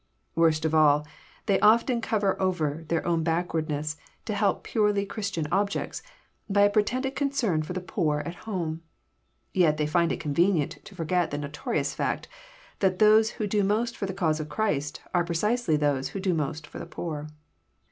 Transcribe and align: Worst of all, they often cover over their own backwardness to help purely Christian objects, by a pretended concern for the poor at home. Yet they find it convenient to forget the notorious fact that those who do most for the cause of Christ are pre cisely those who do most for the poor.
Worst 0.33 0.65
of 0.65 0.73
all, 0.73 1.05
they 1.45 1.59
often 1.59 2.01
cover 2.01 2.35
over 2.41 2.85
their 2.87 3.05
own 3.05 3.21
backwardness 3.21 3.97
to 4.25 4.33
help 4.33 4.63
purely 4.63 5.05
Christian 5.05 5.45
objects, 5.51 6.01
by 6.49 6.61
a 6.61 6.71
pretended 6.71 7.15
concern 7.15 7.61
for 7.61 7.73
the 7.73 7.81
poor 7.81 8.21
at 8.21 8.33
home. 8.49 8.81
Yet 9.53 9.77
they 9.77 9.85
find 9.85 10.11
it 10.11 10.19
convenient 10.19 10.79
to 10.85 10.95
forget 10.95 11.29
the 11.29 11.37
notorious 11.37 11.93
fact 11.93 12.27
that 12.79 12.97
those 12.97 13.33
who 13.37 13.45
do 13.45 13.63
most 13.63 13.95
for 13.95 14.07
the 14.07 14.13
cause 14.15 14.39
of 14.39 14.49
Christ 14.49 15.01
are 15.13 15.23
pre 15.23 15.35
cisely 15.35 15.77
those 15.79 16.07
who 16.07 16.19
do 16.19 16.33
most 16.33 16.65
for 16.65 16.79
the 16.79 16.87
poor. 16.87 17.27